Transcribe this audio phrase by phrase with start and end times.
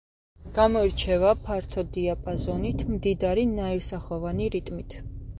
[0.53, 4.97] გამოირჩევა ფართო დიაპაზონით, მდიდარი, ნაირსახოვანი რიტმით.